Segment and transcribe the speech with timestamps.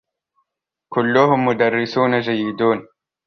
[0.93, 2.87] كلهم مدرّسون جيدون.